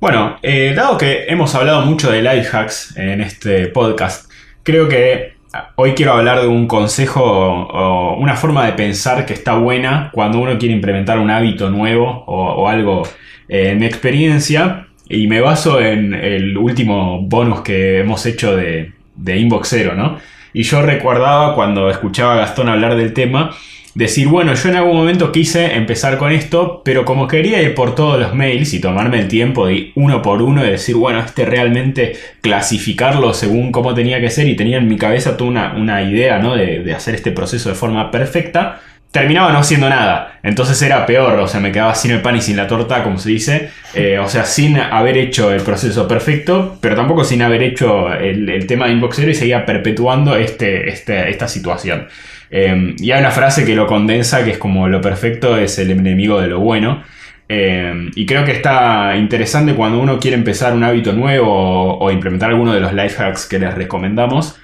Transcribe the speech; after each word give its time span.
Bueno, 0.00 0.36
eh, 0.42 0.74
dado 0.76 0.96
que 0.96 1.24
hemos 1.26 1.56
hablado 1.56 1.84
mucho 1.84 2.12
de 2.12 2.22
life 2.22 2.56
hacks 2.56 2.96
en 2.96 3.20
este 3.20 3.66
podcast, 3.66 4.30
creo 4.62 4.88
que 4.88 5.32
hoy 5.74 5.94
quiero 5.94 6.12
hablar 6.12 6.40
de 6.40 6.46
un 6.46 6.68
consejo 6.68 7.20
o 7.20 8.16
una 8.16 8.36
forma 8.36 8.64
de 8.66 8.74
pensar 8.74 9.26
que 9.26 9.32
está 9.32 9.54
buena 9.54 10.10
cuando 10.12 10.38
uno 10.38 10.56
quiere 10.56 10.72
implementar 10.72 11.18
un 11.18 11.30
hábito 11.30 11.68
nuevo 11.70 12.22
o, 12.28 12.68
algo. 12.68 13.02
Eh, 13.48 13.70
en 13.70 13.82
experiencia, 13.82 14.86
y 15.08 15.26
me 15.26 15.40
baso 15.40 15.80
en 15.80 16.14
el 16.14 16.56
último 16.56 17.22
bonus 17.22 17.62
que 17.62 17.98
hemos 17.98 18.24
hecho 18.24 18.54
de, 18.54 18.92
de 19.16 19.36
Inbox 19.36 19.74
¿no? 19.96 20.18
Y 20.52 20.62
yo 20.62 20.80
recordaba 20.80 21.56
cuando 21.56 21.90
escuchaba 21.90 22.34
a 22.34 22.36
Gastón 22.36 22.68
hablar 22.68 22.94
del 22.94 23.14
tema, 23.14 23.50
decir, 23.94 24.28
bueno, 24.28 24.54
yo 24.54 24.68
en 24.68 24.76
algún 24.76 24.96
momento 24.96 25.32
quise 25.32 25.74
empezar 25.74 26.18
con 26.18 26.32
esto, 26.32 26.82
pero 26.84 27.04
como 27.04 27.26
quería 27.26 27.60
ir 27.62 27.74
por 27.74 27.94
todos 27.94 28.20
los 28.20 28.34
mails 28.34 28.74
y 28.74 28.80
tomarme 28.80 29.20
el 29.20 29.28
tiempo 29.28 29.66
de 29.66 29.92
uno 29.94 30.22
por 30.22 30.42
uno 30.42 30.64
y 30.64 30.70
decir, 30.70 30.96
bueno, 30.96 31.20
este 31.20 31.44
realmente 31.44 32.16
clasificarlo 32.40 33.34
según 33.34 33.72
cómo 33.72 33.94
tenía 33.94 34.20
que 34.20 34.30
ser 34.30 34.46
y 34.48 34.56
tenía 34.56 34.78
en 34.78 34.88
mi 34.88 34.96
cabeza 34.96 35.36
toda 35.36 35.74
una, 35.76 36.02
idea 36.02 36.38
¿no? 36.38 36.54
de, 36.54 36.80
de 36.80 36.94
hacer 36.94 37.14
este 37.14 37.32
proceso 37.32 37.68
de 37.68 37.74
forma 37.74 38.10
perfecta, 38.10 38.80
terminaba 39.10 39.52
no 39.52 39.58
haciendo 39.58 39.88
nada. 39.88 40.38
Entonces 40.42 40.80
era 40.82 41.06
peor, 41.06 41.38
o 41.38 41.48
sea, 41.48 41.60
me 41.60 41.72
quedaba 41.72 41.94
sin 41.94 42.10
el 42.10 42.20
pan 42.20 42.36
y 42.36 42.42
sin 42.42 42.56
la 42.56 42.66
torta, 42.66 43.02
como 43.02 43.18
se 43.18 43.30
dice. 43.30 43.70
Eh, 43.94 44.18
o 44.18 44.28
sea, 44.28 44.44
sin 44.44 44.78
haber 44.78 45.16
hecho 45.16 45.52
el 45.52 45.62
proceso 45.62 46.06
perfecto, 46.06 46.78
pero 46.80 46.94
tampoco 46.94 47.24
sin 47.24 47.42
haber 47.42 47.62
hecho 47.62 48.12
el, 48.12 48.66
tema 48.66 48.86
de 48.86 48.92
Inboxero 48.92 49.30
y 49.30 49.34
seguía 49.34 49.64
perpetuando 49.64 50.36
este, 50.36 50.88
este, 50.88 51.30
esta 51.30 51.48
situación. 51.48 52.08
Eh, 52.50 52.94
y 52.98 53.10
hay 53.10 53.20
una 53.20 53.30
frase 53.30 53.64
que 53.64 53.74
lo 53.74 53.86
condensa, 53.86 54.44
que 54.44 54.52
es 54.52 54.58
como 54.58 54.88
lo 54.88 55.00
perfecto 55.00 55.56
es 55.56 55.78
el 55.78 55.90
enemigo 55.90 56.40
de 56.40 56.48
lo 56.48 56.60
bueno. 56.60 57.02
Eh, 57.48 58.10
y 58.14 58.26
creo 58.26 58.44
que 58.44 58.52
está 58.52 59.16
interesante 59.16 59.74
cuando 59.74 59.98
uno 60.00 60.18
quiere 60.18 60.36
empezar 60.36 60.74
un 60.74 60.84
hábito 60.84 61.12
nuevo 61.12 61.50
o, 61.50 61.98
o 61.98 62.10
implementar 62.10 62.50
alguno 62.50 62.74
de 62.74 62.80
los 62.80 62.92
life 62.92 63.22
hacks 63.22 63.46
que 63.46 63.58
les 63.58 63.74
recomendamos 63.74 64.58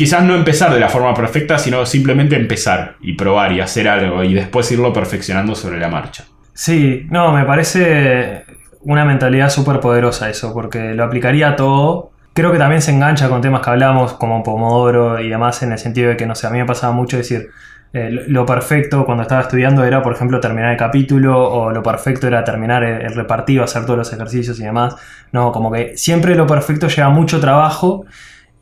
quizás 0.00 0.24
no 0.24 0.34
empezar 0.34 0.72
de 0.72 0.80
la 0.80 0.88
forma 0.88 1.12
perfecta, 1.12 1.58
sino 1.58 1.84
simplemente 1.84 2.34
empezar 2.34 2.96
y 3.02 3.12
probar 3.12 3.52
y 3.52 3.60
hacer 3.60 3.86
algo 3.86 4.24
y 4.24 4.32
después 4.32 4.72
irlo 4.72 4.94
perfeccionando 4.94 5.54
sobre 5.54 5.78
la 5.78 5.90
marcha. 5.90 6.24
Sí, 6.54 7.06
no, 7.10 7.32
me 7.32 7.44
parece 7.44 8.44
una 8.80 9.04
mentalidad 9.04 9.50
súper 9.50 9.78
poderosa 9.80 10.30
eso, 10.30 10.54
porque 10.54 10.94
lo 10.94 11.04
aplicaría 11.04 11.50
a 11.50 11.56
todo. 11.56 12.12
Creo 12.32 12.52
que 12.52 12.58
también 12.58 12.80
se 12.80 12.92
engancha 12.92 13.28
con 13.28 13.40
temas 13.40 13.60
que 13.62 13.70
hablamos, 13.70 14.14
como 14.14 14.42
Pomodoro 14.42 15.20
y 15.20 15.28
demás, 15.28 15.62
en 15.62 15.72
el 15.72 15.78
sentido 15.78 16.10
de 16.10 16.16
que, 16.16 16.26
no 16.26 16.34
sé, 16.34 16.46
a 16.46 16.50
mí 16.50 16.58
me 16.58 16.66
pasaba 16.66 16.92
mucho 16.92 17.16
decir, 17.16 17.50
eh, 17.92 18.10
lo 18.28 18.46
perfecto 18.46 19.04
cuando 19.04 19.22
estaba 19.22 19.40
estudiando 19.42 19.84
era, 19.84 20.00
por 20.02 20.12
ejemplo, 20.12 20.38
terminar 20.38 20.70
el 20.70 20.76
capítulo, 20.76 21.50
o 21.50 21.70
lo 21.70 21.82
perfecto 21.82 22.26
era 22.28 22.44
terminar 22.44 22.84
el, 22.84 23.02
el 23.02 23.14
repartido, 23.14 23.64
hacer 23.64 23.84
todos 23.84 23.98
los 23.98 24.12
ejercicios 24.12 24.60
y 24.60 24.64
demás. 24.64 24.96
No, 25.32 25.50
como 25.50 25.72
que 25.72 25.96
siempre 25.96 26.34
lo 26.36 26.46
perfecto 26.46 26.88
lleva 26.88 27.10
mucho 27.10 27.40
trabajo 27.40 28.04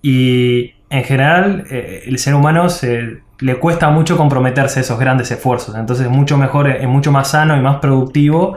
y, 0.00 0.74
en 0.90 1.04
general 1.04 1.64
eh, 1.70 2.04
el 2.06 2.18
ser 2.18 2.34
humano 2.34 2.68
se, 2.68 3.18
le 3.40 3.56
cuesta 3.56 3.90
mucho 3.90 4.16
comprometerse 4.16 4.80
a 4.80 4.82
esos 4.82 4.98
grandes 4.98 5.30
esfuerzos. 5.30 5.74
Entonces 5.76 6.06
es 6.06 6.12
mucho 6.12 6.36
mejor, 6.36 6.68
es 6.68 6.88
mucho 6.88 7.12
más 7.12 7.28
sano 7.28 7.56
y 7.56 7.60
más 7.60 7.76
productivo 7.76 8.56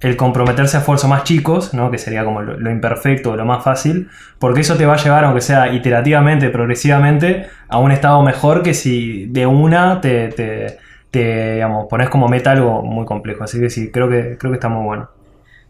el 0.00 0.16
comprometerse 0.16 0.76
a 0.76 0.80
esfuerzos 0.80 1.10
más 1.10 1.24
chicos, 1.24 1.74
¿no? 1.74 1.90
que 1.90 1.98
sería 1.98 2.24
como 2.24 2.40
lo, 2.40 2.70
imperfecto 2.70 3.32
o 3.32 3.36
lo 3.36 3.44
más 3.44 3.62
fácil, 3.62 4.08
porque 4.38 4.62
eso 4.62 4.76
te 4.76 4.86
va 4.86 4.94
a 4.94 4.96
llevar, 4.96 5.24
aunque 5.24 5.42
sea 5.42 5.72
iterativamente, 5.72 6.48
progresivamente, 6.48 7.48
a 7.68 7.78
un 7.78 7.92
estado 7.92 8.22
mejor 8.22 8.62
que 8.62 8.72
si 8.72 9.26
de 9.26 9.46
una 9.46 10.00
te, 10.00 10.28
te, 10.28 10.78
te 11.10 11.54
digamos, 11.54 11.86
pones 11.88 12.08
como 12.08 12.28
meta 12.28 12.52
algo 12.52 12.82
muy 12.82 13.04
complejo. 13.04 13.44
Así 13.44 13.60
que 13.60 13.68
sí, 13.68 13.90
creo 13.90 14.08
que, 14.08 14.38
creo 14.38 14.50
que 14.50 14.56
está 14.56 14.68
muy 14.68 14.84
bueno. 14.84 15.10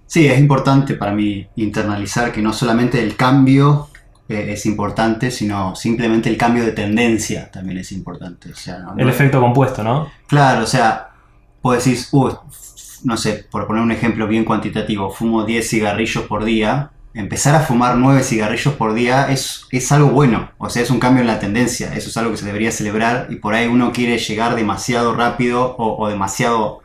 Sí, 0.07 0.27
es 0.27 0.39
importante 0.39 0.95
para 0.95 1.13
mí 1.13 1.47
internalizar 1.57 2.33
que 2.33 2.43
no 2.43 2.53
solamente 2.53 3.03
el 3.03 3.17
cambio 3.17 3.89
es 4.29 4.65
importante, 4.67 5.31
sino 5.31 5.75
simplemente 5.75 6.29
el 6.29 6.37
cambio 6.37 6.65
de 6.65 6.73
tendencia 6.73 7.51
también 7.51 7.79
es 7.79 7.91
importante. 7.93 8.51
el 8.97 9.09
efecto 9.09 9.41
compuesto, 9.41 9.83
¿no? 9.83 10.11
Claro, 10.29 10.63
o 10.63 10.67
sea, 10.67 11.11
vos 11.63 11.85
decís, 11.85 12.09
no 13.05 13.17
sé, 13.17 13.47
por 13.51 13.67
poner 13.67 13.83
un 13.83 13.93
ejemplo 13.93 14.27
bien 14.27 14.45
cuantitativo, 14.45 15.11
fumo 15.11 15.45
10 15.45 15.69
cigarrillos 15.69 16.25
por 16.25 16.45
día, 16.45 16.91
empezar 17.15 17.55
a 17.55 17.61
fumar 17.61 17.97
9 17.97 18.23
cigarrillos 18.23 18.75
por 18.75 18.95
día 18.95 19.31
es, 19.31 19.67
es 19.71 19.91
algo 19.93 20.11
bueno, 20.11 20.51
o 20.59 20.71
sea, 20.71 20.83
es 20.83 20.91
un 20.91 21.01
cambio 21.01 21.23
en 21.23 21.27
la 21.27 21.41
tendencia, 21.41 21.95
eso 21.95 22.09
es 22.09 22.17
algo 22.17 22.31
que 22.31 22.37
se 22.37 22.47
debería 22.47 22.73
celebrar 22.73 23.27
y 23.31 23.37
por 23.37 23.55
ahí 23.55 23.67
uno 23.67 23.93
quiere 23.93 24.19
llegar 24.19 24.55
demasiado 24.55 25.15
rápido 25.15 25.77
o 25.79 26.09
demasiado 26.09 26.83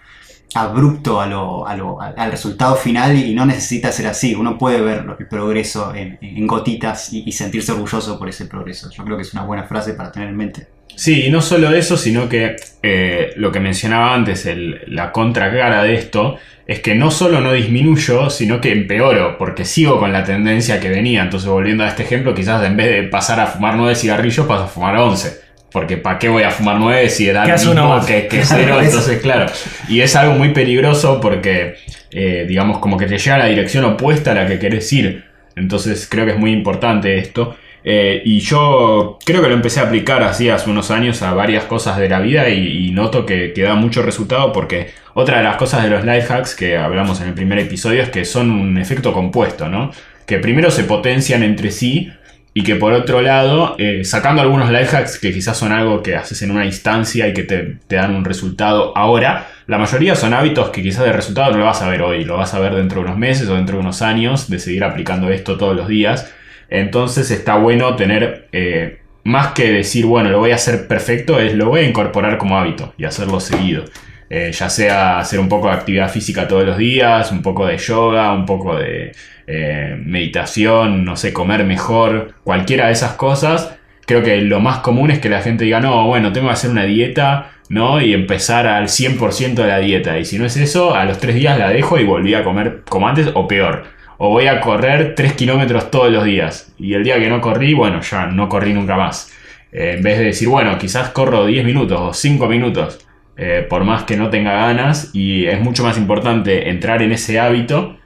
abrupto 0.55 1.19
a 1.19 1.27
lo, 1.27 1.67
al 1.67 2.31
resultado 2.31 2.75
final 2.75 3.17
y 3.17 3.35
no 3.35 3.45
necesita 3.45 3.91
ser 3.91 4.07
así. 4.07 4.35
Uno 4.35 4.57
puede 4.57 4.81
ver 4.81 5.05
el 5.19 5.27
progreso 5.27 5.93
en, 5.93 6.47
gotitas 6.47 7.11
y, 7.11 7.31
sentirse 7.33 7.73
orgulloso 7.73 8.17
por 8.17 8.29
ese 8.29 8.45
progreso. 8.45 8.89
Yo 8.89 9.03
creo 9.03 9.17
que 9.17 9.23
es 9.23 9.33
una 9.33 9.43
buena 9.43 9.65
frase 9.65 9.93
para 9.93 10.11
tener 10.11 10.29
en 10.29 10.37
mente. 10.37 10.67
Sí, 10.95 11.25
y 11.25 11.29
no 11.29 11.41
solo 11.41 11.73
eso, 11.73 11.97
sino 11.97 12.29
que 12.29 12.56
eh, 12.81 13.33
lo 13.35 13.51
que 13.51 13.59
mencionaba 13.59 14.13
antes, 14.13 14.45
el, 14.45 14.81
la 14.88 15.11
contracara 15.11 15.83
de 15.83 15.95
esto, 15.95 16.38
es 16.67 16.79
que 16.79 16.95
no 16.95 17.11
solo 17.11 17.41
no 17.41 17.53
disminuyo, 17.53 18.29
sino 18.29 18.59
que 18.61 18.72
empeoro, 18.72 19.38
porque 19.38 19.66
sigo 19.66 20.00
con 20.00 20.11
la 20.11 20.23
tendencia 20.23 20.79
que 20.79 20.89
venía. 20.89 21.23
Entonces, 21.23 21.50
volviendo 21.50 21.84
a 21.84 21.89
este 21.89 22.03
ejemplo, 22.03 22.34
quizás 22.34 22.63
en 22.66 22.78
vez 22.78 22.88
de 22.88 23.03
pasar 23.03 23.39
a 23.39 23.47
fumar 23.47 23.75
nueve 23.75 23.95
cigarrillos, 23.95 24.45
paso 24.47 24.63
a 24.63 24.67
fumar 24.67 24.97
11 24.97 25.45
porque 25.75 25.97
¿para 25.97 26.17
qué 26.17 26.29
voy 26.29 26.44
a 26.44 26.51
fumar 26.51 26.78
9 26.79 27.09
si 27.09 27.29
lo 27.34 27.73
mismo 27.73 28.05
que, 28.05 28.28
que 28.28 28.45
cero? 28.45 28.79
Entonces, 28.81 29.22
claro. 29.22 29.47
Y 29.89 30.00
es 30.00 30.16
algo 30.16 30.35
muy 30.35 30.53
peligroso 30.53 31.19
porque, 31.19 31.75
eh, 32.11 32.45
digamos, 32.47 32.78
como 32.78 32.95
que 32.95 33.07
te 33.07 33.17
lleva 33.17 33.35
a 33.35 33.39
la 33.39 33.47
dirección 33.47 33.84
opuesta 33.84 34.31
a 34.31 34.35
la 34.35 34.47
que 34.47 34.57
querés 34.57 34.91
ir. 34.94 35.25
Entonces, 35.57 36.07
creo 36.09 36.25
que 36.25 36.31
es 36.31 36.38
muy 36.38 36.53
importante 36.53 37.17
esto. 37.17 37.57
Eh, 37.88 38.23
y 38.25 38.40
yo 38.40 39.19
creo 39.23 39.44
que 39.44 39.47
lo 39.47 39.53
empecé 39.53 39.79
a 39.79 39.84
aplicar 39.84 40.23
así 40.23 40.50
hace 40.50 40.72
unos 40.72 40.90
años 40.90 41.22
a 41.22 41.35
varias 41.35 41.66
cosas 41.66 42.00
de 42.00 42.09
la 42.09 42.19
vida 42.19 42.50
y, 42.50 42.90
noto 42.91 43.28
que, 43.28 43.53
da 43.56 43.75
mucho 43.75 44.01
resultado 44.01 44.51
porque 44.51 44.90
otra 45.13 45.38
de 45.38 45.44
las 45.44 45.57
cosas 45.57 45.84
de 45.84 45.91
los 45.91 46.03
life 46.03 46.34
hacks 46.34 46.56
que 46.56 46.78
hablamos 46.78 47.22
en 47.22 47.28
el 47.28 47.35
primer 47.35 47.59
episodio 47.59 48.01
es 48.01 48.09
que 48.09 48.25
son 48.25 48.50
un 48.50 48.79
efecto 48.79 49.13
compuesto, 49.13 49.69
¿no? 49.69 49.91
Que 50.25 50.40
primero 50.40 50.72
se 50.72 50.85
potencian 50.85 51.44
entre 51.44 51.69
sí 51.69 52.12
y 52.56 52.63
que 52.63 52.75
por 52.75 52.91
otro 52.94 53.22
lado, 53.22 53.75
eh, 53.78 54.03
sacando 54.03 54.41
algunos 54.41 54.72
life 54.72 54.97
hacks 54.97 55.19
que 55.19 55.31
quizás 55.31 55.56
son 55.56 55.72
algo 55.72 56.02
que 56.02 56.16
haces 56.16 56.41
en 56.41 56.50
una 56.50 56.66
instancia 56.66 57.28
y 57.28 57.34
que 57.34 57.44
te, 57.44 57.78
dan 57.88 58.16
un 58.16 58.25
resultado 58.25 58.97
ahora, 58.97 59.50
la 59.67 59.78
mayoría 59.78 60.16
son 60.16 60.34
hábitos 60.34 60.69
que 60.72 60.81
quizás 60.81 61.06
el 61.06 61.13
resultado 61.13 61.52
no 61.52 61.59
lo 61.59 61.66
vas 61.66 61.84
a 61.84 61.90
ver 61.90 62.02
hoy, 62.02 62.23
lo 62.23 62.38
vas 62.38 62.56
a 62.56 62.59
ver 62.59 62.73
dentro 62.73 63.02
de 63.02 63.06
unos 63.06 63.19
meses 63.19 63.47
o 63.47 63.53
dentro 63.53 63.75
de 63.75 63.81
unos 63.81 64.02
años 64.02 64.50
de 64.50 64.57
seguir 64.57 64.84
aplicando 64.84 65.29
esto 65.29 65.56
todos 65.56 65.75
los 65.75 65.88
días. 65.88 66.34
Entonces 66.69 67.31
está 67.31 67.55
bueno 67.57 67.95
tener, 67.95 68.47
eh, 68.51 68.99
más 69.23 69.49
que 69.49 69.71
decir, 69.71 70.05
bueno, 70.05 70.29
lo 70.29 70.39
voy 70.39 70.51
a 70.51 70.55
hacer 70.55 70.87
perfecto, 70.87 71.39
es 71.39 71.53
lo 71.53 71.69
voy 71.69 71.81
a 71.81 71.87
incorporar 71.87 72.37
como 72.37 72.57
hábito 72.57 72.93
y 72.97 73.05
hacerlo 73.05 73.39
seguido. 73.39 73.85
Eh, 74.29 74.51
ya 74.51 74.69
sea 74.69 75.19
hacer 75.19 75.39
un 75.39 75.47
poco 75.47 75.67
de 75.67 75.73
actividad 75.73 76.09
física 76.09 76.47
todos 76.47 76.65
los 76.65 76.77
días, 76.77 77.31
un 77.31 77.41
poco 77.41 77.67
de 77.67 77.77
yoga, 77.77 78.33
un 78.33 78.45
poco 78.45 78.75
de 78.75 79.11
eh, 79.45 79.95
meditación, 80.03 81.05
no 81.05 81.15
sé, 81.15 81.31
comer 81.31 81.63
mejor, 81.63 82.33
cualquiera 82.43 82.87
de 82.87 82.93
esas 82.93 83.13
cosas. 83.13 83.77
Creo 84.05 84.23
que 84.23 84.37
lo 84.41 84.59
más 84.59 84.79
común 84.79 85.11
es 85.11 85.19
que 85.19 85.29
la 85.29 85.41
gente 85.41 85.65
diga, 85.65 85.79
no, 85.79 86.07
bueno, 86.07 86.31
tengo 86.33 86.47
que 86.47 86.53
hacer 86.53 86.71
una 86.71 86.83
dieta, 86.83 87.51
¿no? 87.69 88.01
Y 88.01 88.13
empezar 88.13 88.67
al 88.67 88.87
100% 88.87 89.55
de 89.55 89.67
la 89.67 89.79
dieta. 89.79 90.17
Y 90.19 90.25
si 90.25 90.37
no 90.39 90.45
es 90.45 90.57
eso, 90.57 90.95
a 90.95 91.05
los 91.05 91.19
tres 91.19 91.35
días 91.35 91.57
la 91.57 91.69
dejo 91.69 91.99
y 91.99 92.03
volví 92.03 92.33
a 92.33 92.43
comer 92.43 92.81
como 92.87 93.07
antes 93.07 93.29
o 93.33 93.47
peor. 93.47 93.94
O 94.17 94.29
voy 94.29 94.47
a 94.47 94.61
correr 94.61 95.15
3 95.15 95.33
kilómetros 95.33 95.91
todos 95.91 96.11
los 96.11 96.23
días. 96.23 96.73
Y 96.77 96.93
el 96.93 97.03
día 97.03 97.19
que 97.19 97.29
no 97.29 97.41
corrí, 97.41 97.73
bueno, 97.73 98.01
ya 98.01 98.27
no 98.27 98.47
corrí 98.49 98.73
nunca 98.73 98.95
más. 98.95 99.31
Eh, 99.71 99.95
en 99.97 100.03
vez 100.03 100.17
de 100.17 100.25
decir, 100.25 100.47
bueno, 100.47 100.77
quizás 100.77 101.09
corro 101.09 101.45
10 101.45 101.65
minutos 101.65 101.99
o 101.99 102.13
5 102.13 102.47
minutos. 102.47 103.05
Eh, 103.37 103.65
por 103.69 103.83
más 103.83 104.03
que 104.03 104.15
no 104.15 104.29
tenga 104.29 104.53
ganas, 104.53 105.09
y 105.13 105.45
es 105.45 105.59
mucho 105.59 105.83
más 105.83 105.97
importante 105.97 106.69
entrar 106.69 107.01
en 107.01 107.11
ese 107.11 107.37
hábito 107.39 107.97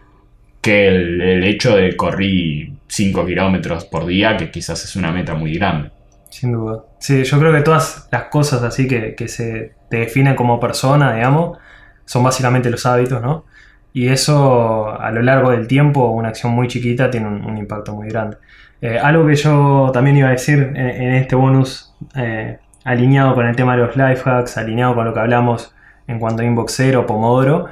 que 0.61 0.87
el, 0.87 1.43
hecho 1.43 1.75
de 1.75 1.95
correr 1.95 2.69
5 2.87 3.25
kilómetros 3.25 3.85
por 3.85 4.05
día, 4.05 4.37
que 4.37 4.49
quizás 4.49 4.83
es 4.83 4.95
una 4.95 5.11
meta 5.11 5.35
muy 5.35 5.53
grande. 5.53 5.91
Sin 6.29 6.53
duda. 6.53 6.83
Sí, 6.99 7.23
yo 7.23 7.39
creo 7.39 7.53
que 7.53 7.61
todas 7.61 8.07
las 8.11 8.23
cosas 8.23 8.63
así 8.63 8.87
que, 8.87 9.27
se 9.27 9.73
te 9.89 9.97
definen 9.97 10.35
como 10.35 10.59
persona, 10.59 11.13
digamos, 11.13 11.57
son 12.05 12.23
básicamente 12.23 12.69
los 12.69 12.85
hábitos, 12.85 13.21
¿no? 13.21 13.45
Y 13.93 14.07
eso 14.09 14.99
a 14.99 15.11
lo 15.11 15.21
largo 15.21 15.51
del 15.51 15.67
tiempo, 15.67 16.09
una 16.09 16.29
acción 16.29 16.53
muy 16.53 16.67
chiquita 16.67 17.09
tiene 17.09 17.27
un, 17.27 17.57
impacto 17.57 17.95
muy 17.95 18.07
grande. 18.09 18.37
Eh, 18.81 18.97
algo 18.99 19.25
que 19.27 19.35
yo 19.35 19.89
también 19.93 20.17
iba 20.17 20.29
a 20.29 20.31
decir 20.31 20.71
en, 20.75 21.13
este 21.13 21.35
bonus 21.35 21.93
eh, 22.15 22.59
alineado 22.83 23.35
con 23.35 23.47
el 23.47 23.55
tema 23.55 23.75
de 23.75 23.83
los 23.83 23.95
life 23.95 24.29
hacks, 24.29 24.57
alineado 24.57 24.95
con 24.95 25.05
lo 25.05 25.13
que 25.13 25.19
hablamos 25.19 25.73
en 26.07 26.19
cuanto 26.19 26.43
a 26.43 26.45
Inboxer 26.45 26.97
o 26.97 27.05
Pomodoro, 27.05 27.67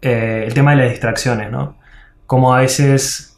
eh, 0.00 0.44
el 0.46 0.54
tema 0.54 0.72
de 0.72 0.78
las 0.78 0.90
distracciones, 0.90 1.50
¿no? 1.50 1.76
Como 2.26 2.54
a 2.54 2.60
veces 2.60 3.28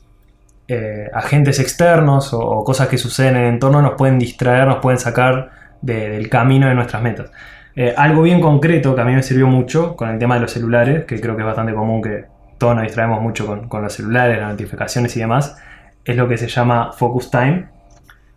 agentes 1.12 1.60
externos 1.60 2.32
o, 2.32 2.64
cosas 2.64 2.88
que 2.88 2.96
suceden 2.96 3.36
en 3.36 3.42
el 3.42 3.48
entorno 3.54 3.82
nos 3.82 3.94
pueden 3.94 4.18
distraer, 4.18 4.66
nos 4.66 4.78
pueden 4.78 4.98
sacar 4.98 5.50
del 5.82 6.28
camino 6.30 6.68
de 6.68 6.74
nuestras 6.74 7.02
metas. 7.02 7.30
Eh, 7.76 7.94
algo 7.96 8.22
bien 8.22 8.40
concreto 8.40 8.94
que 8.94 9.00
a 9.00 9.04
mí 9.04 9.14
me 9.14 9.22
sirvió 9.22 9.46
mucho 9.46 9.96
con 9.96 10.08
el 10.08 10.18
tema 10.18 10.36
de 10.36 10.42
los 10.42 10.52
celulares, 10.52 11.04
que 11.04 11.20
creo 11.20 11.34
que 11.34 11.42
es 11.42 11.46
bastante 11.46 11.74
común 11.74 12.02
que, 12.02 12.26
todos 12.58 12.76
nos 12.76 12.84
distraemos 12.84 13.20
mucho 13.20 13.46
con, 13.46 13.68
con 13.68 13.82
los 13.82 13.92
celulares, 13.92 14.38
las 14.38 14.50
notificaciones 14.50 15.16
y 15.16 15.20
demás, 15.20 15.56
es 16.04 16.16
lo 16.16 16.28
que 16.28 16.38
se 16.38 16.48
llama 16.48 16.92
Focus 16.92 17.30
Time, 17.30 17.66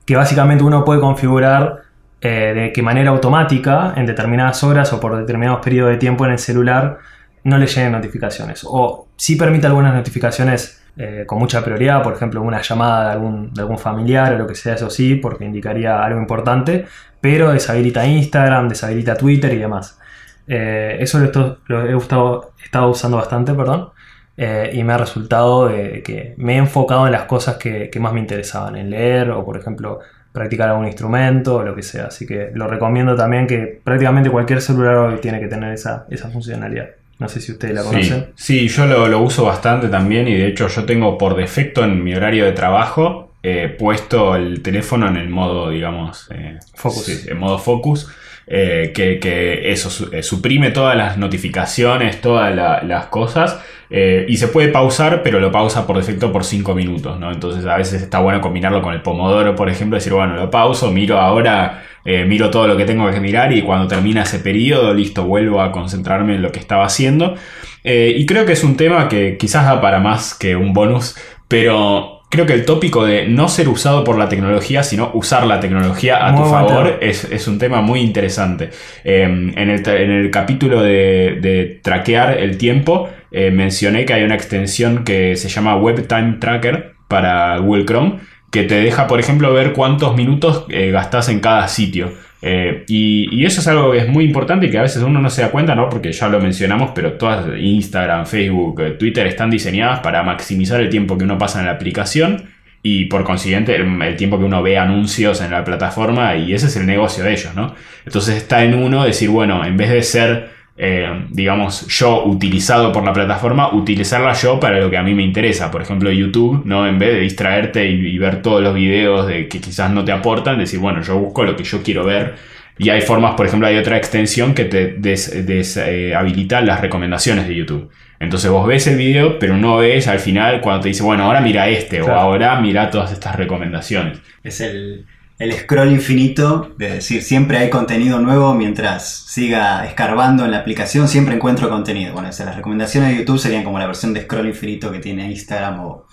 que 0.06 0.16
básicamente 0.16 0.64
uno 0.64 0.84
puede 0.84 1.00
configurar 1.00 1.82
eh, 2.22 2.54
de 2.56 2.74
qué 2.74 2.82
manera 2.82 3.12
automática, 3.12 3.94
en 3.96 4.06
determinadas 4.06 4.64
horas 4.64 4.92
o 4.94 5.00
por 5.00 5.16
determinados 5.18 5.64
periodos 5.64 5.92
de 5.92 5.98
tiempo 5.98 6.26
en 6.26 6.32
el 6.32 6.40
celular, 6.40 6.98
no 7.44 7.58
le 7.58 7.68
lleguen 7.68 7.92
notificaciones. 7.92 8.66
O 8.68 9.08
sí 9.16 9.36
permite 9.36 9.68
algunas 9.68 9.94
notificaciones 9.94 10.84
eh, 11.00 11.26
con 11.28 11.38
mucha 11.38 11.64
prioridad, 11.64 12.02
por 12.02 12.14
ejemplo, 12.14 12.42
una 12.42 12.62
llamada 12.62 13.06
de 13.06 13.12
algún, 13.12 13.54
de 13.54 13.62
algún 13.62 13.78
familiar 13.78 14.34
o 14.34 14.38
lo 14.40 14.48
que 14.48 14.56
sea, 14.56 14.74
eso 14.74 14.90
sí, 14.90 15.16
porque 15.16 15.46
indicaría 15.46 16.04
algo 16.04 16.20
importante, 16.20 16.86
pero 17.22 17.52
deshabilita 17.52 18.06
Instagram, 18.08 18.68
deshabilita 18.68 19.16
Twitter 19.16 19.54
y 19.54 19.58
demás. 19.58 20.00
Eh, 20.48 20.98
eso 21.00 21.20
lo, 21.20 21.58
lo 21.68 21.86
he 21.86 21.96
estado, 21.96 22.54
estado, 22.64 22.90
usando 22.90 23.18
bastante, 23.18 23.54
perdón, 23.54 23.90
eh, 24.38 24.72
y 24.74 24.84
me 24.84 24.94
ha 24.94 24.98
resultado 24.98 25.68
de 25.68 26.02
que 26.04 26.34
me 26.38 26.56
he 26.56 26.58
enfocado 26.58 27.06
en 27.06 27.12
las 27.12 27.24
cosas 27.26 27.58
que, 27.58 27.90
que, 27.92 28.00
más 28.00 28.14
me 28.14 28.20
interesaban, 28.20 28.76
en 28.76 28.90
leer 28.90 29.30
o, 29.32 29.46
por 29.46 29.58
ejemplo, 29.58 30.00
practicar 30.32 30.70
algún 30.70 30.88
instrumento 30.88 31.58
o 31.58 31.64
lo 31.64 31.76
que 31.76 31.84
sea. 31.84 32.06
Así 32.08 32.26
que 32.26 32.52
lo 32.54 32.68
recomiendo 32.68 33.16
también 33.16 33.46
que 33.46 33.82
prácticamente 33.84 34.30
cualquier 34.32 34.62
celular 34.62 34.96
hoy 34.98 35.18
tiene 35.20 35.40
que 35.40 35.48
tener 35.48 35.74
esa, 35.74 36.06
esa 36.10 36.30
funcionalidad. 36.30 36.90
No 37.20 37.28
sé 37.28 37.42
si 37.42 37.52
ustedes 37.52 37.74
la 37.74 37.84
conocen. 37.84 38.28
Sí, 38.36 38.68
sí 38.68 38.76
yo 38.76 38.86
lo, 38.86 39.08
lo, 39.08 39.20
uso 39.22 39.46
bastante 39.46 39.88
también 39.88 40.28
y 40.28 40.36
de 40.36 40.48
hecho 40.48 40.68
yo 40.68 40.86
tengo 40.86 41.18
por 41.18 41.36
defecto 41.36 41.84
en 41.84 42.04
mi 42.04 42.14
horario 42.14 42.46
de 42.46 42.52
trabajo 42.52 43.28
eh, 43.44 43.74
puesto 43.78 44.36
el 44.36 44.62
teléfono 44.62 45.08
en 45.08 45.16
el 45.16 45.30
modo, 45.30 45.70
digamos, 45.70 46.28
eh, 46.32 46.60
focus. 46.76 47.06
Sí, 47.06 47.30
en 47.30 47.38
modo 47.38 47.58
focus. 47.58 48.10
Eh, 48.50 48.94
que, 48.96 49.20
que, 49.20 49.72
eso 49.72 49.90
suprime 50.22 50.72
todas 50.72 50.96
las 50.96 51.18
notificaciones, 51.18 52.22
todas 52.22 52.56
la, 52.56 52.82
las 52.84 53.08
cosas. 53.08 53.60
Eh, 53.90 54.26
y 54.28 54.38
se 54.38 54.50
puede 54.50 54.68
pausar, 54.68 55.24
pero 55.24 55.40
lo 55.40 55.52
pausa 55.52 55.88
por 55.88 55.96
defecto 55.96 56.32
por 56.32 56.44
5 56.44 56.76
minutos, 56.76 57.20
¿no? 57.20 57.32
Entonces 57.32 57.66
a 57.66 57.78
veces 57.78 58.02
está 58.02 58.20
bueno 58.20 58.42
combinarlo 58.42 58.82
con 58.82 58.94
el 58.94 59.02
pomodoro, 59.02 59.56
por 59.56 59.70
ejemplo, 59.70 59.96
decir, 59.96 60.14
bueno, 60.14 60.36
lo 60.36 60.52
pauso, 60.52 60.92
miro 60.92 61.20
ahora, 61.20 61.86
eh, 62.08 62.24
miro 62.24 62.50
todo 62.50 62.68
lo 62.68 62.78
que 62.78 62.86
tengo 62.86 63.12
que 63.12 63.20
mirar 63.20 63.52
y 63.52 63.62
cuando 63.62 63.86
termina 63.90 64.24
ese 64.24 64.40
periodo, 64.40 64.94
listo, 64.94 65.26
vuelvo 65.26 65.62
a 65.62 65.74
concentrarme 65.74 66.36
en 66.36 66.42
lo 66.42 66.54
que 66.54 66.60
estaba 66.60 66.86
haciendo. 66.86 67.36
Eh, 67.84 68.14
y 68.18 68.26
creo 68.26 68.46
que 68.46 68.54
es 68.54 68.64
un 68.64 68.78
tema 68.78 69.10
que 69.10 69.36
quizás 69.38 69.66
da 69.66 69.82
para 69.82 70.00
más 70.00 70.34
que 70.34 70.56
un 70.56 70.72
bonus, 70.72 71.18
pero 71.50 72.22
creo 72.30 72.46
que 72.46 72.54
el 72.54 72.64
tópico 72.64 73.06
de 73.06 73.28
no 73.28 73.50
ser 73.50 73.68
usado 73.68 74.06
por 74.06 74.18
la 74.18 74.30
tecnología, 74.30 74.84
sino 74.84 75.12
usar 75.14 75.46
la 75.46 75.60
tecnología 75.60 76.26
a 76.26 76.32
muy 76.32 76.44
tu 76.44 76.50
favor, 76.50 76.98
es, 77.02 77.26
es, 77.26 77.46
un 77.46 77.60
tema 77.60 77.82
muy 77.82 78.00
interesante. 78.00 78.70
Eh, 79.04 79.24
en, 79.24 79.70
el, 79.70 79.86
en, 79.86 80.12
el, 80.12 80.32
capítulo 80.32 80.82
de, 80.82 81.40
de 81.42 81.80
traquear 81.84 82.38
el 82.38 82.58
tiempo, 82.58 83.10
eh, 83.32 83.52
mencioné 83.52 84.06
que 84.06 84.14
hay 84.14 84.24
una 84.24 84.36
extensión 84.36 85.04
que 85.04 85.36
se 85.36 85.50
llama 85.50 85.76
Web 85.76 86.08
Time 86.08 86.38
Tracker 86.40 86.94
para 87.08 87.58
Google 87.58 87.86
Chrome, 87.86 88.20
que 88.52 88.64
te 88.64 88.76
deja, 88.76 89.08
por 89.08 89.20
ejemplo, 89.20 89.54
ver 89.54 89.74
cuántos 89.74 90.16
minutos 90.16 90.66
eh, 90.70 90.92
gastas 90.92 91.30
en 91.30 91.40
cada 91.40 91.68
sitio. 91.68 92.14
Eh, 92.42 92.84
y, 92.88 93.46
eso 93.46 93.62
es 93.62 93.68
algo 93.68 93.92
que 93.92 94.00
es 94.00 94.08
muy 94.08 94.26
importante 94.26 94.68
y 94.68 94.70
que 94.70 94.78
a 94.78 94.84
veces 94.84 95.02
uno 95.02 95.20
no 95.20 95.30
se 95.30 95.42
da 95.42 95.50
cuenta, 95.50 95.76
¿no? 95.76 95.90
Porque 95.90 96.12
ya 96.12 96.28
lo 96.30 96.40
mencionamos, 96.40 96.92
pero 96.94 97.14
todas 97.14 97.46
Instagram, 97.58 98.26
Facebook, 98.26 98.98
Twitter 98.98 99.26
están 99.28 99.50
diseñadas 99.50 100.00
para 100.00 100.24
maximizar 100.24 100.80
el 100.80 100.90
tiempo 100.90 101.18
que 101.18 101.24
uno 101.24 101.38
pasa 101.38 101.60
en 101.60 101.66
la 101.66 101.74
aplicación 101.74 102.50
y 102.84 103.06
por 103.06 103.24
consiguiente 103.24 103.76
el, 103.76 104.02
el, 104.02 104.16
tiempo 104.16 104.38
que 104.38 104.46
uno 104.46 104.62
ve 104.62 104.78
anuncios 104.78 105.42
en 105.42 105.52
la 105.52 105.64
plataforma 105.64 106.36
y 106.36 106.54
ese 106.54 106.68
es 106.68 106.76
el 106.78 106.86
negocio 106.86 107.24
de 107.24 107.32
ellos, 107.34 107.56
¿no? 107.56 107.74
Entonces 108.06 108.38
está 108.38 108.64
en 108.64 108.76
uno 108.76 109.04
decir, 109.04 109.30
bueno, 109.30 109.66
en 109.66 109.76
vez 109.76 109.90
de 109.90 110.04
ser, 110.04 110.57
eh, 110.78 111.26
digamos, 111.32 111.88
yo 111.88 112.24
utilizado 112.26 112.92
por 112.92 113.04
la 113.04 113.12
plataforma, 113.12 113.74
utilizarla 113.74 114.34
yo 114.34 114.60
para 114.60 114.80
lo 114.80 114.90
que 114.90 114.98
a 114.98 115.04
mí 115.04 115.14
me 115.16 115.24
interesa. 115.24 115.72
Por 115.72 115.82
ejemplo, 115.82 116.12
YouTube, 116.12 116.62
¿no? 116.66 116.88
En 116.88 117.00
vez 117.00 117.14
de 117.14 117.22
distraerte 117.22 117.90
y, 117.90 118.08
y 118.08 118.18
ver 118.18 118.42
todos 118.42 118.62
los 118.62 118.76
videos 118.76 119.28
de 119.28 119.48
que 119.48 119.60
quizás 119.60 119.92
no 119.92 120.06
te 120.06 120.12
aportan, 120.12 120.60
decir, 120.60 120.80
bueno, 120.80 121.02
yo 121.02 121.18
busco 121.18 121.44
lo 121.44 121.56
que 121.56 121.64
yo 121.64 121.82
quiero 121.82 122.06
ver. 122.06 122.36
Y 122.80 122.90
hay 122.90 123.02
formas, 123.02 123.34
por 123.36 123.48
ejemplo, 123.48 123.68
hay 123.68 123.78
otra 123.78 123.98
extensión 123.98 124.54
que 124.54 124.66
te 124.66 124.94
deshabilita 124.98 126.58
des, 126.58 126.64
eh, 126.64 126.68
las 126.68 126.82
recomendaciones 126.82 127.48
de 127.48 127.56
YouTube. 127.56 127.90
Entonces 128.20 128.50
vos 128.50 128.68
ves 128.68 128.88
el 128.88 128.98
video, 128.98 129.40
pero 129.40 129.58
no 129.58 129.78
ves 129.78 130.08
al 130.08 130.20
final 130.20 130.62
cuando 130.62 130.84
te 130.84 130.90
dice, 130.90 131.04
bueno, 131.04 131.24
ahora 131.24 131.42
mira 131.42 131.68
este, 131.70 131.98
claro. 132.00 132.14
o 132.14 132.16
ahora 132.16 132.60
mira 132.60 132.90
todas 132.90 133.12
estas 133.12 133.36
recomendaciones. 133.36 134.20
Es 134.44 134.62
el, 134.62 135.06
el 135.40 135.54
scroll 135.54 135.92
infinito, 135.92 136.74
de 136.78 136.94
decir, 136.96 137.22
siempre 137.22 137.60
hay 137.60 137.70
contenido 137.70 138.20
nuevo 138.20 138.56
mientras 138.56 139.08
siga 139.08 139.86
escarbando 139.86 140.46
en 140.46 140.52
la 140.52 140.60
aplicación, 140.60 141.08
siempre 141.08 141.36
encuentro 141.36 141.70
contenido. 141.70 142.14
Bueno, 142.14 142.30
o 142.30 142.32
sea, 142.32 142.48
las 142.48 142.56
recomendaciones 142.56 143.12
de 143.12 143.18
YouTube 143.18 143.40
serían 143.40 143.64
como 143.64 143.78
la 143.78 143.86
versión 143.86 144.14
de 144.14 144.22
scroll 144.22 144.48
infinito 144.48 144.92
que 144.92 145.00
tiene 145.00 145.30
Instagram 145.30 145.80
o, 145.82 146.08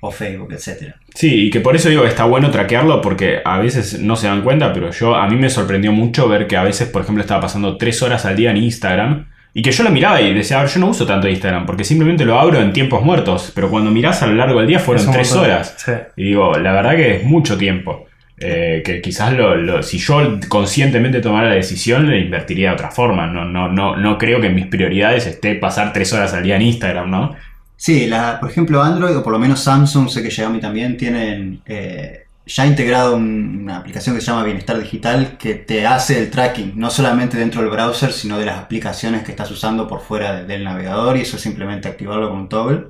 o 0.00 0.10
Facebook, 0.12 0.52
etc. 0.52 0.94
Sí, 1.12 1.46
y 1.46 1.50
que 1.50 1.58
por 1.58 1.74
eso 1.74 1.88
digo 1.88 2.02
que 2.02 2.08
está 2.08 2.24
bueno 2.24 2.52
traquearlo 2.52 3.00
porque 3.00 3.40
a 3.44 3.58
veces 3.58 4.00
no 4.00 4.14
se 4.14 4.28
dan 4.28 4.42
cuenta, 4.42 4.72
pero 4.72 4.92
yo 4.92 5.16
a 5.16 5.26
mí 5.28 5.34
me 5.34 5.50
sorprendió 5.50 5.90
mucho 5.90 6.28
ver 6.28 6.46
que 6.46 6.56
a 6.56 6.62
veces, 6.62 6.88
por 6.88 7.02
ejemplo, 7.02 7.22
estaba 7.22 7.40
pasando 7.40 7.76
tres 7.78 8.00
horas 8.02 8.24
al 8.26 8.36
día 8.36 8.52
en 8.52 8.58
Instagram 8.58 9.26
y 9.54 9.62
que 9.62 9.72
yo 9.72 9.82
lo 9.82 9.90
miraba 9.90 10.20
y 10.20 10.32
decía, 10.32 10.60
a 10.60 10.62
ver, 10.62 10.70
yo 10.70 10.78
no 10.78 10.86
uso 10.86 11.04
tanto 11.04 11.26
Instagram 11.26 11.66
porque 11.66 11.82
simplemente 11.82 12.24
lo 12.24 12.38
abro 12.38 12.60
en 12.60 12.72
tiempos 12.72 13.02
muertos, 13.02 13.50
pero 13.56 13.70
cuando 13.70 13.90
mirás 13.90 14.22
a 14.22 14.28
lo 14.28 14.34
largo 14.34 14.60
del 14.60 14.68
día 14.68 14.78
fueron 14.78 15.10
tres 15.10 15.32
horas. 15.32 15.74
Sí. 15.78 15.92
Y 16.16 16.24
digo, 16.26 16.56
la 16.56 16.72
verdad 16.72 16.94
que 16.94 17.16
es 17.16 17.24
mucho 17.24 17.58
tiempo. 17.58 18.07
Eh, 18.40 18.82
que 18.84 19.00
quizás 19.00 19.32
lo, 19.32 19.82
si 19.82 19.98
yo 19.98 20.38
conscientemente 20.48 21.20
tomara 21.20 21.48
la 21.48 21.54
decisión, 21.56 22.08
le 22.08 22.20
invertiría 22.20 22.68
de 22.68 22.74
otra 22.74 22.90
forma. 22.90 23.26
No, 23.26 23.44
no, 23.44 23.68
no, 23.68 23.96
no 23.96 24.16
creo 24.16 24.40
que 24.40 24.46
en 24.46 24.54
mis 24.54 24.66
prioridades 24.66 25.26
esté 25.26 25.56
pasar 25.56 25.92
tres 25.92 26.12
horas 26.12 26.34
al 26.34 26.44
día 26.44 26.56
en 26.56 26.62
Instagram, 26.62 27.10
¿no? 27.10 27.36
Sí, 27.76 28.06
la, 28.06 28.38
por 28.40 28.50
ejemplo 28.50 28.82
Android 28.82 29.16
o 29.16 29.22
por 29.22 29.32
lo 29.32 29.38
menos 29.38 29.60
Samsung, 29.60 30.08
sé 30.08 30.22
que 30.22 30.30
Xiaomi 30.30 30.60
también 30.60 30.96
tienen 30.96 31.62
eh, 31.66 32.26
ya 32.46 32.66
integrado 32.66 33.16
un, 33.16 33.60
una 33.62 33.76
aplicación 33.78 34.14
que 34.14 34.20
se 34.20 34.28
llama 34.28 34.44
Bienestar 34.44 34.78
Digital 34.78 35.36
que 35.38 35.54
te 35.54 35.86
hace 35.86 36.18
el 36.18 36.30
tracking, 36.30 36.72
no 36.76 36.90
solamente 36.90 37.36
dentro 37.36 37.60
del 37.60 37.70
browser, 37.70 38.12
sino 38.12 38.38
de 38.38 38.46
las 38.46 38.58
aplicaciones 38.58 39.22
que 39.22 39.32
estás 39.32 39.50
usando 39.50 39.86
por 39.86 40.00
fuera 40.00 40.44
del 40.44 40.64
navegador 40.64 41.16
y 41.16 41.22
eso 41.22 41.36
es 41.36 41.42
simplemente 41.42 41.88
activarlo 41.88 42.30
con 42.30 42.40
un 42.40 42.48
toggle. 42.48 42.86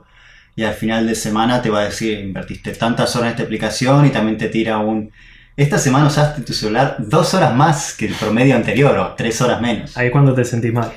Y 0.57 0.65
al 0.65 0.75
final 0.75 1.07
de 1.07 1.15
semana 1.15 1.63
te 1.63 1.71
va 1.71 1.81
a 1.81 1.85
decir, 1.85 2.19
invertiste 2.19 2.73
tantas 2.73 3.15
horas 3.15 3.29
en 3.29 3.33
esta 3.33 3.43
aplicación 3.45 4.07
y 4.07 4.11
también 4.11 4.39
te 4.39 4.49
tira 4.49 4.79
un... 4.79 5.11
Esta 5.59 5.77
semana 5.77 6.07
usaste 6.07 6.43
tu 6.43 6.53
celular 6.53 6.95
dos 7.01 7.35
horas 7.35 7.53
más 7.53 7.93
que 7.93 8.07
el 8.07 8.15
promedio 8.15 8.55
anterior 8.55 8.97
o 8.97 9.15
tres 9.17 9.41
horas 9.41 9.61
menos. 9.61 9.97
Ahí 9.97 10.09
cuando 10.09 10.33
te 10.33 10.45
sentís 10.45 10.73
mal. 10.73 10.93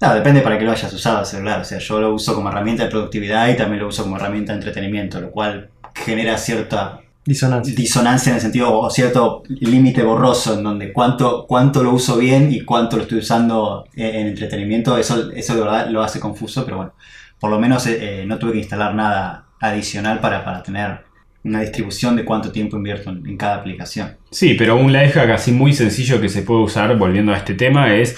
No, 0.00 0.14
depende 0.14 0.40
para 0.40 0.58
qué 0.58 0.64
lo 0.64 0.72
hayas 0.72 0.90
usado 0.90 1.20
el 1.20 1.26
celular. 1.26 1.60
O 1.60 1.64
sea, 1.64 1.76
yo 1.76 2.00
lo 2.00 2.14
uso 2.14 2.34
como 2.34 2.48
herramienta 2.48 2.84
de 2.84 2.88
productividad 2.88 3.46
y 3.50 3.58
también 3.58 3.82
lo 3.82 3.88
uso 3.88 4.04
como 4.04 4.16
herramienta 4.16 4.54
de 4.54 4.60
entretenimiento, 4.60 5.20
lo 5.20 5.30
cual 5.30 5.68
genera 5.94 6.38
cierta 6.38 6.98
disonancia, 7.26 7.74
disonancia 7.74 8.30
en 8.30 8.36
el 8.36 8.40
sentido, 8.40 8.72
o 8.72 8.88
cierto 8.88 9.42
límite 9.50 10.02
borroso 10.02 10.54
en 10.54 10.62
donde 10.62 10.94
cuánto, 10.94 11.44
cuánto 11.46 11.82
lo 11.82 11.92
uso 11.92 12.16
bien 12.16 12.50
y 12.50 12.62
cuánto 12.62 12.96
lo 12.96 13.02
estoy 13.02 13.18
usando 13.18 13.86
en 13.96 14.28
entretenimiento. 14.28 14.96
Eso, 14.96 15.30
eso 15.32 15.54
de 15.56 15.60
verdad 15.60 15.90
lo 15.90 16.02
hace 16.02 16.20
confuso, 16.20 16.64
pero 16.64 16.78
bueno, 16.78 16.94
por 17.38 17.50
lo 17.50 17.58
menos 17.58 17.86
eh, 17.86 18.24
no 18.26 18.38
tuve 18.38 18.52
que 18.52 18.60
instalar 18.60 18.94
nada 18.94 19.44
adicional 19.60 20.20
para, 20.20 20.42
para 20.42 20.62
tener 20.62 21.04
una 21.46 21.60
distribución 21.60 22.16
de 22.16 22.24
cuánto 22.24 22.50
tiempo 22.50 22.76
invierto 22.76 23.10
en, 23.10 23.36
cada 23.36 23.56
aplicación. 23.56 24.16
Sí, 24.30 24.54
pero 24.58 24.76
un 24.76 24.92
lifehack 24.92 25.30
así 25.30 25.52
muy 25.52 25.72
sencillo 25.72 26.20
que 26.20 26.28
se 26.28 26.42
puede 26.42 26.62
usar, 26.62 26.96
volviendo 26.98 27.32
a 27.32 27.36
este 27.36 27.54
tema, 27.54 27.94
es 27.94 28.16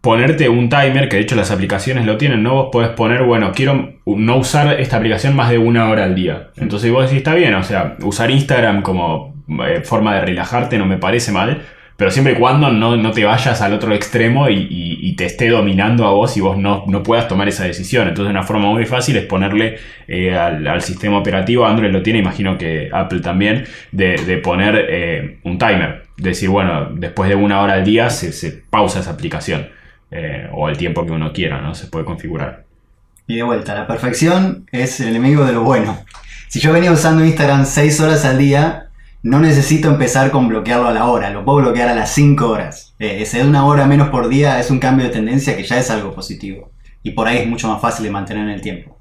ponerte 0.00 0.48
un 0.48 0.70
timer, 0.70 1.08
que 1.08 1.16
de 1.16 1.22
hecho 1.22 1.36
las 1.36 1.50
aplicaciones 1.50 2.06
lo 2.06 2.16
tienen, 2.16 2.42
¿no? 2.42 2.54
Vos 2.54 2.68
podés 2.72 2.90
poner, 2.90 3.22
bueno, 3.24 3.52
quiero 3.54 3.94
no 4.06 4.36
usar 4.38 4.80
esta 4.80 4.96
aplicación 4.96 5.36
más 5.36 5.50
de 5.50 5.58
una 5.58 5.90
hora 5.90 6.04
al 6.04 6.14
día. 6.14 6.48
Entonces 6.56 6.90
vos 6.90 7.04
decís, 7.04 7.18
está 7.18 7.34
bien, 7.34 7.54
o 7.54 7.62
sea, 7.62 7.96
usar 8.02 8.30
Instagram 8.30 8.82
como 8.82 9.34
eh, 9.66 9.82
forma 9.84 10.14
de 10.14 10.22
relajarte 10.22 10.78
no 10.78 10.86
me 10.86 10.96
parece 10.96 11.32
mal, 11.32 11.62
pero 11.96 12.10
siempre 12.10 12.32
y 12.32 12.36
cuando 12.36 12.70
no, 12.70 12.96
no 12.96 13.10
te 13.10 13.24
vayas 13.24 13.60
al 13.60 13.74
otro 13.74 13.92
extremo 13.92 14.48
y, 14.48 14.89
y, 15.00 15.16
te 15.16 15.26
esté 15.26 15.48
dominando 15.48 16.06
a 16.06 16.12
vos 16.12 16.36
y 16.36 16.40
vos 16.40 16.56
no, 16.56 16.84
no 16.86 17.02
puedas 17.02 17.28
tomar 17.28 17.48
esa 17.48 17.64
decisión. 17.64 18.08
Entonces 18.08 18.30
una 18.30 18.42
forma 18.42 18.68
muy 18.68 18.86
fácil 18.86 19.16
es 19.16 19.24
ponerle 19.24 19.78
eh, 20.08 20.36
al, 20.36 20.66
al, 20.66 20.82
sistema 20.82 21.18
operativo, 21.18 21.66
Android 21.66 21.90
lo 21.90 22.02
tiene, 22.02 22.18
imagino 22.18 22.56
que 22.58 22.90
Apple 22.92 23.20
también, 23.20 23.64
de, 23.92 24.16
de 24.16 24.38
poner 24.38 24.86
eh, 24.88 25.38
un 25.44 25.58
timer. 25.58 26.04
Decir, 26.16 26.48
bueno, 26.48 26.90
después 26.94 27.28
de 27.28 27.36
una 27.36 27.60
hora 27.60 27.74
al 27.74 27.84
día 27.84 28.10
se, 28.10 28.32
se 28.32 28.50
pausa 28.52 29.00
esa 29.00 29.10
aplicación. 29.10 29.68
Eh, 30.12 30.48
o 30.52 30.68
el 30.68 30.76
tiempo 30.76 31.06
que 31.06 31.12
uno 31.12 31.32
quiera, 31.32 31.60
¿no? 31.60 31.74
Se 31.74 31.86
puede 31.86 32.04
configurar. 32.04 32.64
Y 33.28 33.36
de 33.36 33.44
vuelta, 33.44 33.74
la 33.76 33.86
perfección 33.86 34.66
es 34.72 34.98
el 35.00 35.08
enemigo 35.08 35.44
de 35.44 35.52
lo 35.52 35.62
bueno. 35.62 36.04
Si 36.48 36.58
yo 36.58 36.72
venía 36.72 36.90
usando 36.90 37.24
Instagram 37.24 37.64
6 37.64 38.00
horas 38.00 38.24
al 38.24 38.38
día, 38.38 38.89
no 39.22 39.40
necesito 39.40 39.88
empezar 39.88 40.30
con 40.30 40.48
bloquearlo 40.48 40.88
a 40.88 40.92
la 40.92 41.06
hora, 41.06 41.30
lo 41.30 41.44
puedo 41.44 41.58
bloquear 41.58 41.88
a 41.88 41.94
las 41.94 42.12
5 42.12 42.48
horas. 42.48 42.94
Eh, 42.98 43.18
ese 43.20 43.38
de 43.38 43.48
una 43.48 43.66
hora 43.66 43.86
menos 43.86 44.08
por 44.08 44.28
día 44.28 44.58
es 44.58 44.70
un 44.70 44.78
cambio 44.78 45.06
de 45.06 45.12
tendencia 45.12 45.56
que 45.56 45.64
ya 45.64 45.78
es 45.78 45.90
algo 45.90 46.14
positivo. 46.14 46.70
Y 47.02 47.12
por 47.12 47.28
ahí 47.28 47.38
es 47.38 47.46
mucho 47.46 47.68
más 47.68 47.80
fácil 47.80 48.04
de 48.04 48.10
mantener 48.10 48.44
en 48.44 48.50
el 48.50 48.60
tiempo. 48.60 48.99